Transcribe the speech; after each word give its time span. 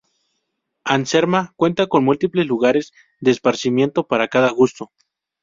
Anserma, 0.83 1.53
cuenta 1.57 1.85
con 1.85 2.03
múltiples 2.03 2.47
lugares 2.47 2.91
de 3.19 3.29
esparcimiento 3.29 4.07
para 4.07 4.29
cada 4.29 4.49
gusto. 4.49 4.91